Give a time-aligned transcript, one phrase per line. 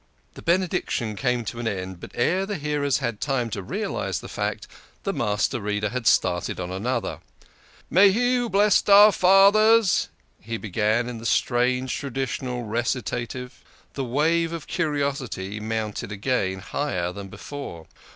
[0.33, 4.27] The Benediction came to an end, but ere the hearers had time to realise the
[4.27, 4.67] fact,
[5.03, 7.19] the Master Reader had started on another."
[7.91, 10.09] May He who blessed our fathers!"
[10.41, 11.59] he began, THE KING OF SCHNORRERS.
[11.81, 13.63] 131 in the strange traditional recitative.
[13.93, 17.85] The wave of curiosity mounted again, higher than before.